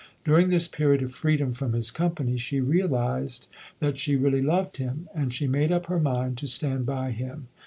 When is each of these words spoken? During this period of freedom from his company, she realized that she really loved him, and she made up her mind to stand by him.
During 0.25 0.49
this 0.49 0.67
period 0.67 1.03
of 1.03 1.13
freedom 1.13 1.53
from 1.53 1.73
his 1.73 1.91
company, 1.91 2.35
she 2.37 2.59
realized 2.59 3.45
that 3.77 3.97
she 3.99 4.15
really 4.15 4.41
loved 4.41 4.77
him, 4.77 5.07
and 5.13 5.31
she 5.31 5.45
made 5.45 5.71
up 5.71 5.85
her 5.85 5.99
mind 5.99 6.39
to 6.39 6.47
stand 6.47 6.87
by 6.87 7.11
him. 7.11 7.49